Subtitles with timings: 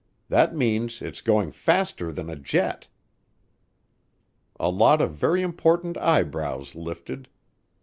[0.29, 2.87] "That means it's going faster than a jet!"
[4.59, 7.27] A lot of very important eyebrows lifted.